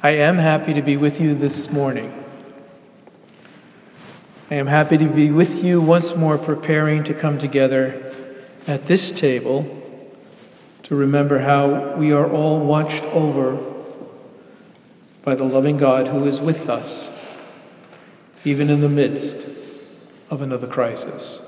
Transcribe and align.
I 0.00 0.10
am 0.10 0.36
happy 0.36 0.74
to 0.74 0.82
be 0.82 0.96
with 0.96 1.20
you 1.20 1.34
this 1.34 1.72
morning. 1.72 2.24
I 4.48 4.54
am 4.54 4.68
happy 4.68 4.96
to 4.96 5.08
be 5.08 5.32
with 5.32 5.64
you 5.64 5.80
once 5.80 6.14
more, 6.14 6.38
preparing 6.38 7.02
to 7.02 7.12
come 7.12 7.36
together 7.36 8.14
at 8.68 8.86
this 8.86 9.10
table 9.10 9.66
to 10.84 10.94
remember 10.94 11.40
how 11.40 11.96
we 11.96 12.12
are 12.12 12.30
all 12.30 12.60
watched 12.60 13.02
over 13.06 13.58
by 15.24 15.34
the 15.34 15.42
loving 15.42 15.76
God 15.76 16.06
who 16.06 16.26
is 16.26 16.40
with 16.40 16.68
us, 16.70 17.10
even 18.44 18.70
in 18.70 18.80
the 18.80 18.88
midst 18.88 19.34
of 20.30 20.42
another 20.42 20.68
crisis. 20.68 21.42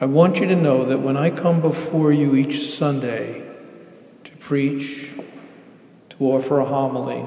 I 0.00 0.06
want 0.06 0.40
you 0.40 0.46
to 0.46 0.56
know 0.56 0.86
that 0.86 1.00
when 1.00 1.18
I 1.18 1.28
come 1.28 1.60
before 1.60 2.10
you 2.10 2.34
each 2.34 2.70
Sunday 2.70 3.46
to 4.24 4.30
preach, 4.38 5.10
to 6.18 6.24
offer 6.24 6.58
a 6.58 6.64
homily, 6.64 7.24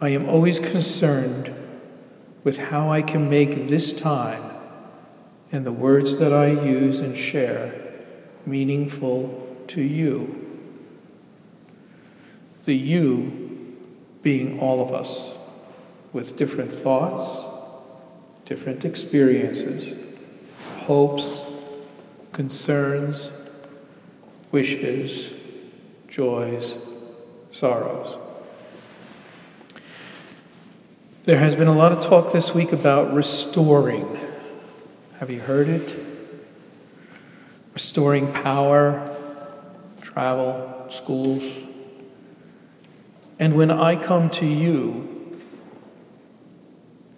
I 0.00 0.10
am 0.10 0.28
always 0.28 0.58
concerned 0.58 1.54
with 2.44 2.58
how 2.58 2.90
I 2.90 3.02
can 3.02 3.28
make 3.28 3.68
this 3.68 3.92
time 3.92 4.42
and 5.52 5.64
the 5.64 5.72
words 5.72 6.16
that 6.16 6.32
I 6.32 6.48
use 6.48 7.00
and 7.00 7.16
share 7.16 7.74
meaningful 8.46 9.56
to 9.68 9.82
you. 9.82 10.46
The 12.64 12.74
you 12.74 13.76
being 14.22 14.60
all 14.60 14.82
of 14.82 14.92
us 14.92 15.32
with 16.12 16.36
different 16.36 16.72
thoughts, 16.72 17.42
different 18.44 18.84
experiences, 18.84 19.98
hopes, 20.80 21.44
concerns, 22.32 23.30
wishes, 24.50 25.30
joys, 26.08 26.74
sorrows. 27.52 28.16
There 31.24 31.38
has 31.38 31.54
been 31.54 31.68
a 31.68 31.76
lot 31.76 31.92
of 31.92 32.02
talk 32.02 32.32
this 32.32 32.54
week 32.54 32.72
about 32.72 33.12
restoring. 33.12 34.18
Have 35.18 35.30
you 35.30 35.40
heard 35.40 35.68
it? 35.68 35.98
Restoring 37.74 38.32
power, 38.32 39.16
travel, 40.00 40.86
schools. 40.88 41.44
And 43.38 43.54
when 43.54 43.70
I 43.70 43.96
come 43.96 44.30
to 44.30 44.46
you 44.46 45.40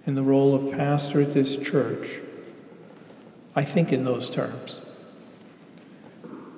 in 0.07 0.15
the 0.15 0.23
role 0.23 0.55
of 0.55 0.77
pastor 0.77 1.23
at 1.23 1.33
this 1.33 1.57
church, 1.57 2.21
I 3.55 3.65
think 3.65 3.93
in 3.93 4.05
those 4.05 4.31
terms. 4.31 4.81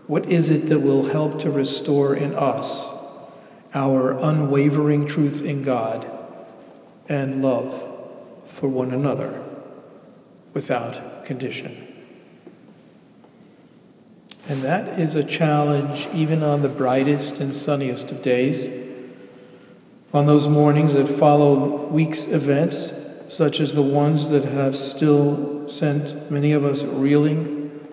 What 0.06 0.30
is 0.30 0.50
it 0.50 0.68
that 0.68 0.80
will 0.80 1.10
help 1.10 1.38
to 1.40 1.50
restore 1.50 2.14
in 2.14 2.34
us 2.34 2.93
our 3.74 4.12
unwavering 4.12 5.06
truth 5.06 5.42
in 5.42 5.62
God 5.62 6.08
and 7.08 7.42
love 7.42 7.72
for 8.46 8.68
one 8.68 8.92
another 8.92 9.42
without 10.52 11.24
condition? 11.24 11.84
And 14.48 14.62
that 14.62 15.00
is 15.00 15.14
a 15.14 15.24
challenge 15.24 16.06
even 16.12 16.42
on 16.42 16.62
the 16.62 16.68
brightest 16.68 17.40
and 17.40 17.54
sunniest 17.54 18.10
of 18.10 18.22
days. 18.22 18.66
On 20.12 20.26
those 20.26 20.46
mornings 20.46 20.92
that 20.92 21.08
follow 21.08 21.86
week's 21.88 22.26
events, 22.26 22.92
such 23.28 23.58
as 23.58 23.72
the 23.72 23.82
ones 23.82 24.28
that 24.28 24.44
have 24.44 24.76
still 24.76 25.68
sent 25.68 26.30
many 26.30 26.52
of 26.52 26.64
us 26.64 26.82
reeling, 26.82 27.88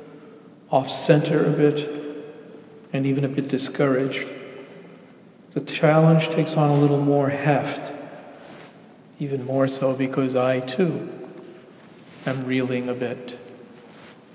off 0.69 0.89
center 0.89 1.45
a 1.45 1.51
bit, 1.51 1.89
and 2.93 3.05
even 3.05 3.23
a 3.23 3.29
bit 3.29 3.47
discouraged, 3.47 4.27
the 5.53 5.61
challenge 5.61 6.29
takes 6.29 6.55
on 6.55 6.69
a 6.69 6.75
little 6.75 7.01
more 7.01 7.29
heft, 7.29 7.91
even 9.19 9.45
more 9.45 9.67
so 9.67 9.93
because 9.93 10.35
I 10.35 10.59
too 10.59 11.11
am 12.25 12.45
reeling 12.45 12.87
a 12.89 12.93
bit, 12.93 13.37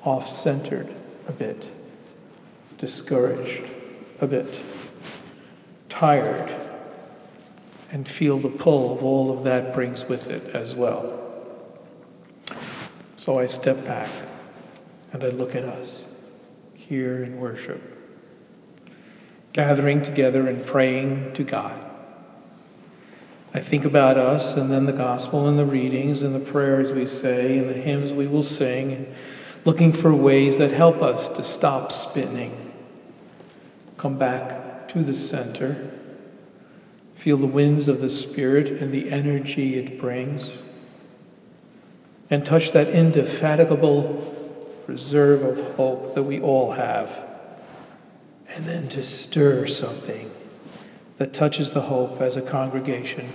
off 0.03 0.29
centered 0.29 0.93
a 1.27 1.33
bit, 1.33 1.67
discouraged 2.79 3.63
a 4.21 4.27
bit, 4.27 4.49
tired, 5.89 6.53
and 7.91 8.07
feel 8.07 8.37
the 8.37 8.49
pull 8.49 8.93
of 8.93 9.03
all 9.03 9.33
of 9.33 9.45
that 9.45 9.73
brings 9.73 10.05
with 10.05 10.29
it 10.29 10.55
as 10.55 10.75
well. 10.75 11.23
So 13.17 13.39
I 13.39 13.47
step 13.47 13.85
back 13.85 14.11
and 15.13 15.25
I 15.25 15.29
look 15.29 15.55
at 15.55 15.65
us 15.65 16.05
here 16.75 17.23
in 17.23 17.41
worship, 17.41 17.96
gathering 19.57 20.03
together 20.03 20.47
and 20.47 20.65
praying 20.67 21.33
to 21.33 21.43
God. 21.43 21.83
I 23.55 23.61
think 23.61 23.87
about 23.87 24.19
us 24.19 24.53
and 24.53 24.71
then 24.71 24.85
the 24.85 24.93
gospel 24.93 25.49
and 25.49 25.59
the 25.59 25.65
readings 25.65 26.21
and 26.21 26.35
the 26.35 26.41
prayers 26.41 26.93
we 26.93 27.07
say 27.07 27.57
and 27.57 27.67
the 27.71 27.73
hymns 27.73 28.13
we 28.13 28.27
will 28.27 28.43
sing, 28.43 29.15
looking 29.65 29.95
for 29.95 30.13
ways 30.13 30.59
that 30.59 30.73
help 30.73 31.01
us 31.01 31.31
to 31.31 31.43
stop 31.43 31.91
spinning, 31.91 32.71
come 33.97 34.19
back 34.19 34.89
to 34.89 35.03
the 35.03 35.15
center, 35.15 35.91
feel 37.15 37.39
the 37.39 37.47
winds 37.47 37.89
of 37.89 38.03
the 38.03 38.11
Spirit 38.11 38.83
and 38.83 38.93
the 38.93 39.09
energy 39.09 39.79
it 39.79 39.99
brings 39.99 40.51
and 42.29 42.45
touch 42.45 42.73
that 42.73 42.91
indefatigable 42.91 44.35
reserve 44.87 45.43
of 45.43 45.77
hope 45.77 46.15
that 46.15 46.25
we 46.25 46.39
all 46.41 46.73
have. 46.73 47.26
And 48.57 48.65
then 48.65 48.89
to 48.89 49.05
stir 49.05 49.67
something 49.67 50.31
that 51.19 51.35
touches 51.35 51.73
the 51.73 51.83
hope 51.83 52.23
as 52.23 52.39
a 52.39 52.43
congregation, 52.43 53.29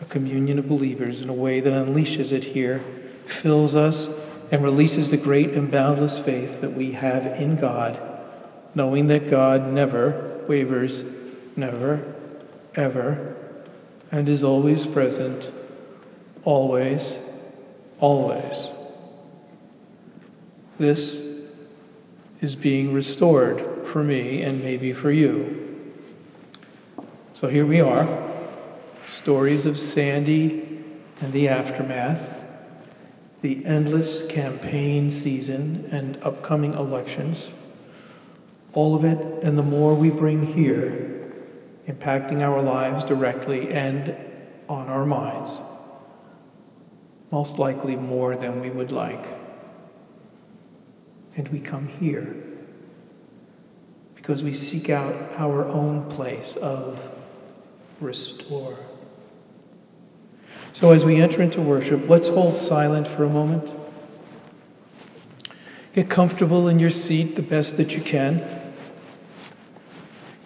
a 0.00 0.04
communion 0.04 0.58
of 0.60 0.68
believers 0.68 1.20
in 1.20 1.28
a 1.28 1.34
way 1.34 1.58
that 1.58 1.72
unleashes 1.72 2.30
it 2.30 2.44
here, 2.44 2.78
fills 3.26 3.74
us, 3.74 4.08
and 4.52 4.62
releases 4.62 5.10
the 5.10 5.16
great 5.16 5.50
and 5.50 5.68
boundless 5.68 6.20
faith 6.20 6.60
that 6.60 6.74
we 6.74 6.92
have 6.92 7.26
in 7.26 7.56
God, 7.56 8.00
knowing 8.72 9.08
that 9.08 9.28
God 9.28 9.72
never 9.72 10.44
wavers, 10.46 11.02
never, 11.56 12.14
ever, 12.76 13.34
and 14.12 14.28
is 14.28 14.44
always 14.44 14.86
present, 14.86 15.50
always 16.44 17.18
always. 17.98 18.68
This 20.78 21.20
is 22.40 22.54
being 22.54 22.92
restored 22.92 23.73
for 23.94 24.02
me 24.02 24.42
and 24.42 24.60
maybe 24.60 24.92
for 24.92 25.12
you. 25.12 25.92
So 27.32 27.46
here 27.46 27.64
we 27.64 27.80
are 27.80 28.08
stories 29.06 29.66
of 29.66 29.78
Sandy 29.78 30.82
and 31.20 31.32
the 31.32 31.48
aftermath, 31.48 32.44
the 33.40 33.64
endless 33.64 34.26
campaign 34.26 35.12
season 35.12 35.88
and 35.92 36.20
upcoming 36.24 36.74
elections. 36.74 37.50
All 38.72 38.96
of 38.96 39.04
it 39.04 39.44
and 39.44 39.56
the 39.56 39.62
more 39.62 39.94
we 39.94 40.10
bring 40.10 40.44
here, 40.44 41.32
impacting 41.86 42.40
our 42.40 42.60
lives 42.60 43.04
directly 43.04 43.70
and 43.70 44.16
on 44.68 44.88
our 44.88 45.06
minds 45.06 45.60
most 47.30 47.60
likely 47.60 47.94
more 47.94 48.36
than 48.36 48.60
we 48.60 48.70
would 48.70 48.90
like. 48.90 49.24
And 51.36 51.46
we 51.50 51.60
come 51.60 51.86
here 51.86 52.53
because 54.24 54.42
we 54.42 54.54
seek 54.54 54.88
out 54.88 55.14
our 55.36 55.66
own 55.66 56.02
place 56.08 56.56
of 56.56 56.98
restore. 58.00 58.78
So, 60.72 60.92
as 60.92 61.04
we 61.04 61.16
enter 61.16 61.42
into 61.42 61.60
worship, 61.60 62.08
let's 62.08 62.28
hold 62.28 62.56
silent 62.56 63.06
for 63.06 63.24
a 63.24 63.28
moment. 63.28 63.70
Get 65.92 66.08
comfortable 66.08 66.68
in 66.68 66.78
your 66.78 66.88
seat 66.88 67.36
the 67.36 67.42
best 67.42 67.76
that 67.76 67.94
you 67.94 68.00
can. 68.00 68.36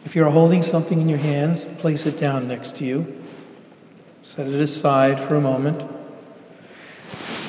If 0.04 0.16
you're 0.16 0.31
holding 0.31 0.64
something 0.64 1.00
in 1.00 1.08
your 1.08 1.19
hands, 1.19 1.64
place 1.64 2.04
it 2.04 2.19
down 2.19 2.48
next 2.48 2.74
to 2.78 2.84
you. 2.84 3.22
Set 4.24 4.48
it 4.48 4.60
aside 4.60 5.20
for 5.20 5.36
a 5.36 5.40
moment. 5.40 5.88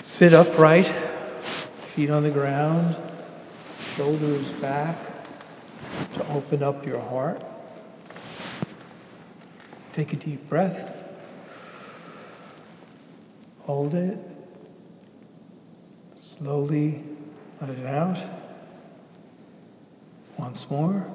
Sit 0.04 0.36
upright, 0.36 0.86
feet 0.86 2.12
on 2.12 2.22
the 2.22 2.30
ground, 2.30 2.96
shoulders 3.96 4.48
back 4.62 5.09
to 6.16 6.28
open 6.30 6.64
up 6.64 6.86
your 6.86 7.00
heart. 7.00 7.44
Take 9.94 10.14
a 10.14 10.16
deep 10.16 10.48
breath. 10.48 10.96
Hold 13.62 13.94
it. 13.94 14.18
Slowly 16.18 17.04
let 17.62 17.70
it 17.70 17.86
out. 17.86 18.18
Once 20.38 20.70
more. 20.70 21.12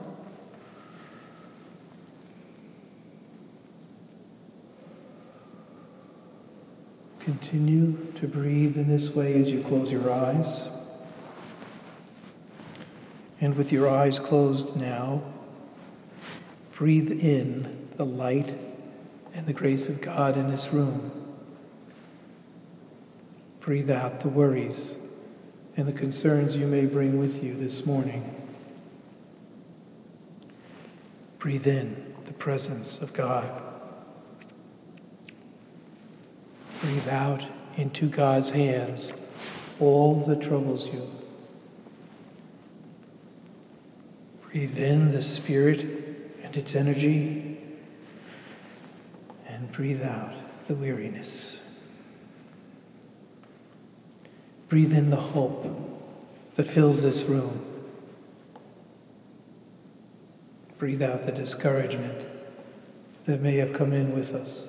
Continue 7.20 7.96
to 8.20 8.28
breathe 8.28 8.76
in 8.76 8.86
this 8.86 9.14
way 9.14 9.40
as 9.40 9.48
you 9.48 9.62
close 9.62 9.90
your 9.90 10.12
eyes. 10.12 10.68
And 13.44 13.54
with 13.58 13.70
your 13.72 13.90
eyes 13.90 14.18
closed 14.18 14.74
now, 14.74 15.22
Breathe 16.72 17.12
in 17.22 17.88
the 17.98 18.06
light 18.06 18.54
and 19.34 19.46
the 19.46 19.52
grace 19.52 19.86
of 19.86 20.00
God 20.00 20.38
in 20.38 20.48
this 20.48 20.72
room. 20.72 21.12
Breathe 23.60 23.90
out 23.90 24.20
the 24.20 24.30
worries 24.30 24.94
and 25.76 25.86
the 25.86 25.92
concerns 25.92 26.56
you 26.56 26.66
may 26.66 26.86
bring 26.86 27.18
with 27.18 27.44
you 27.44 27.52
this 27.54 27.84
morning. 27.84 28.34
Breathe 31.38 31.66
in 31.66 32.14
the 32.24 32.32
presence 32.32 32.98
of 33.02 33.12
God. 33.12 33.62
Breathe 36.80 37.08
out 37.10 37.44
into 37.76 38.08
God's 38.08 38.48
hands 38.48 39.12
all 39.78 40.20
that 40.20 40.40
troubles 40.40 40.86
you. 40.86 41.10
Breathe 44.54 44.78
in 44.78 45.10
the 45.10 45.20
Spirit 45.20 45.82
and 46.44 46.56
its 46.56 46.76
energy, 46.76 47.58
and 49.48 49.72
breathe 49.72 50.00
out 50.00 50.32
the 50.68 50.76
weariness. 50.76 51.60
Breathe 54.68 54.96
in 54.96 55.10
the 55.10 55.16
hope 55.16 55.66
that 56.54 56.68
fills 56.68 57.02
this 57.02 57.24
room. 57.24 57.82
Breathe 60.78 61.02
out 61.02 61.24
the 61.24 61.32
discouragement 61.32 62.24
that 63.24 63.40
may 63.40 63.56
have 63.56 63.72
come 63.72 63.92
in 63.92 64.14
with 64.14 64.32
us. 64.32 64.68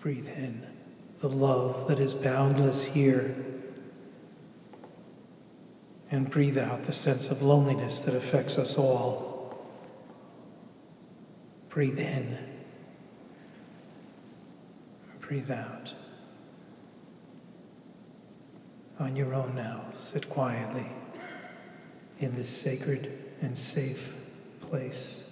Breathe 0.00 0.28
in 0.28 0.66
the 1.20 1.30
love 1.30 1.88
that 1.88 1.98
is 1.98 2.12
boundless 2.14 2.82
here. 2.82 3.51
And 6.12 6.30
breathe 6.30 6.58
out 6.58 6.82
the 6.82 6.92
sense 6.92 7.30
of 7.30 7.40
loneliness 7.40 8.00
that 8.00 8.14
affects 8.14 8.58
us 8.58 8.76
all. 8.76 9.66
Breathe 11.70 11.98
in. 11.98 12.36
Breathe 15.20 15.50
out. 15.50 15.94
On 18.98 19.16
your 19.16 19.32
own 19.32 19.54
now, 19.54 19.86
sit 19.94 20.28
quietly 20.28 20.86
in 22.20 22.36
this 22.36 22.50
sacred 22.50 23.18
and 23.40 23.58
safe 23.58 24.14
place. 24.60 25.22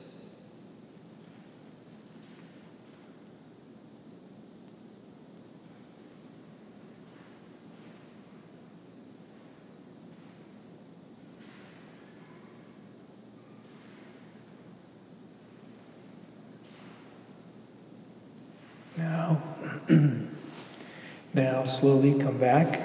Now, 18.96 19.42
now 21.34 21.64
slowly 21.64 22.18
come 22.18 22.38
back. 22.38 22.80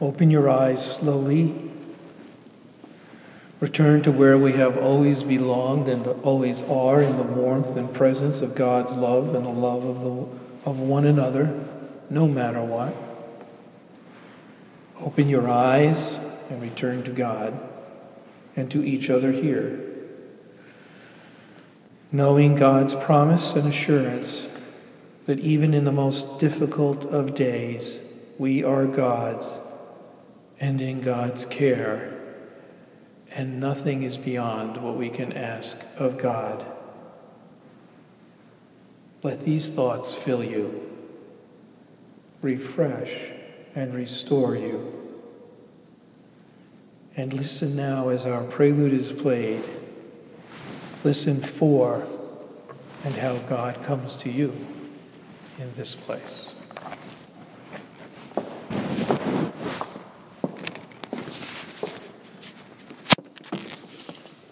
Open 0.00 0.30
your 0.30 0.48
eyes 0.48 0.84
slowly. 0.84 1.70
Return 3.60 4.02
to 4.02 4.10
where 4.12 4.38
we 4.38 4.52
have 4.52 4.78
always 4.78 5.22
belonged 5.22 5.86
and 5.88 6.06
always 6.22 6.62
are 6.62 7.02
in 7.02 7.16
the 7.18 7.22
warmth 7.22 7.76
and 7.76 7.92
presence 7.92 8.40
of 8.40 8.54
God's 8.54 8.94
love 8.94 9.34
and 9.34 9.44
the 9.44 9.50
love 9.50 9.84
of, 9.84 10.00
the, 10.00 10.68
of 10.68 10.80
one 10.80 11.04
another, 11.04 11.66
no 12.08 12.26
matter 12.26 12.62
what. 12.62 12.94
Open 14.98 15.28
your 15.28 15.48
eyes 15.48 16.14
and 16.48 16.62
return 16.62 17.02
to 17.02 17.10
God 17.10 17.58
and 18.56 18.70
to 18.70 18.82
each 18.82 19.10
other 19.10 19.32
here 19.32 19.89
knowing 22.12 22.54
God's 22.54 22.94
promise 22.94 23.52
and 23.52 23.68
assurance 23.68 24.48
that 25.26 25.38
even 25.38 25.74
in 25.74 25.84
the 25.84 25.92
most 25.92 26.38
difficult 26.38 27.04
of 27.06 27.34
days, 27.34 27.96
we 28.38 28.64
are 28.64 28.86
God's 28.86 29.48
and 30.58 30.80
in 30.80 31.00
God's 31.00 31.44
care, 31.46 32.18
and 33.30 33.60
nothing 33.60 34.02
is 34.02 34.16
beyond 34.16 34.76
what 34.82 34.96
we 34.96 35.08
can 35.08 35.32
ask 35.32 35.78
of 35.96 36.18
God. 36.18 36.64
Let 39.22 39.44
these 39.44 39.74
thoughts 39.74 40.12
fill 40.12 40.42
you, 40.42 40.90
refresh, 42.42 43.14
and 43.74 43.94
restore 43.94 44.56
you. 44.56 44.96
And 47.16 47.32
listen 47.32 47.76
now 47.76 48.08
as 48.08 48.26
our 48.26 48.42
prelude 48.44 48.94
is 48.94 49.12
played. 49.12 49.62
Listen 51.02 51.40
for 51.40 52.06
and 53.04 53.14
how 53.14 53.38
God 53.38 53.82
comes 53.82 54.16
to 54.18 54.30
you 54.30 54.54
in 55.58 55.72
this 55.76 55.96
place. 55.96 56.52